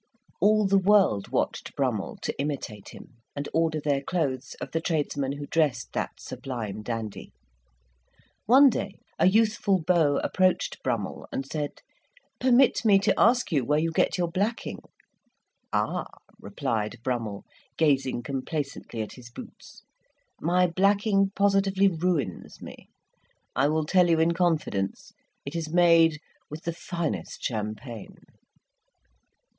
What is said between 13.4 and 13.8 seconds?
you where